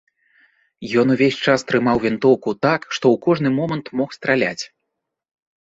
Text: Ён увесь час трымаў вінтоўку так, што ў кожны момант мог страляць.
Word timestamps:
Ён 1.01 1.07
увесь 1.15 1.37
час 1.49 1.65
трымаў 1.71 2.01
вінтоўку 2.05 2.49
так, 2.69 2.81
што 2.97 3.05
ў 3.13 3.23
кожны 3.27 3.49
момант 3.59 3.85
мог 4.01 4.09
страляць. 4.21 4.63